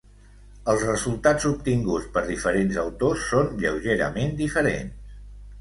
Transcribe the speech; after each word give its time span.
Els 0.71 0.85
resultats 0.87 1.45
obtinguts 1.49 2.09
per 2.17 2.25
diferents 2.31 2.79
autors 2.85 3.29
són 3.35 3.55
lleugerament 3.67 4.35
diferents. 4.45 5.17